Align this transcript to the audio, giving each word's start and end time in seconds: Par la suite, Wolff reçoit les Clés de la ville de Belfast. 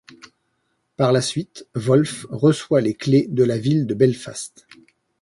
Par 0.97 1.11
la 1.11 1.21
suite, 1.21 1.67
Wolff 1.75 2.25
reçoit 2.31 2.81
les 2.81 2.95
Clés 2.95 3.27
de 3.29 3.43
la 3.43 3.59
ville 3.59 3.85
de 3.85 3.93
Belfast. 3.93 4.65